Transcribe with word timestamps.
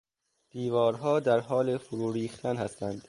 دیوارها 0.49 1.19
در 1.19 1.39
حال 1.39 1.77
فرو 1.77 2.11
ریختن 2.11 2.57
هستند. 2.57 2.99